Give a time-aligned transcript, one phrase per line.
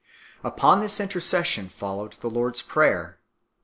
[0.43, 3.19] Upon this intercession followed the Lord s Prayer.